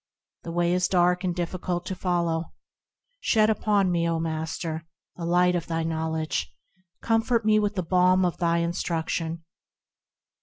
[0.41, 2.53] The way is dark and difficult to follow;
[3.19, 4.87] Shed upon me, O Master!
[5.15, 6.51] the light of thy knowledge,
[7.03, 9.43] Comfort me with the balm of thy instruction.